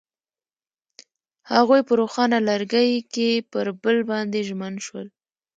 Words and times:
هغوی 1.53 1.81
په 1.87 1.93
روښانه 2.01 2.37
لرګی 2.49 2.91
کې 3.13 3.29
پر 3.51 3.65
بل 3.83 3.97
باندې 4.11 4.39
ژمن 4.47 4.73
شول. 4.85 5.07